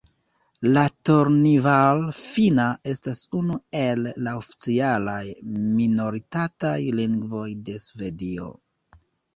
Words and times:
La 0.77 0.83
Tornival-finna 1.09 2.65
estas 2.93 3.21
unu 3.41 3.59
el 3.83 4.03
la 4.29 4.35
oficialaj 4.41 5.21
minoritataj 5.77 6.77
lingvoj 7.03 7.47
de 7.71 7.81
Svedio. 7.89 8.53